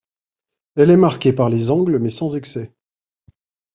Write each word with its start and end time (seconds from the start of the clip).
Elle 0.77 0.89
est 0.89 0.97
marquée 0.97 1.31
par 1.31 1.51
les 1.51 1.69
angles, 1.69 1.99
mais 1.99 2.09
sans 2.09 2.35
excès. 2.35 2.73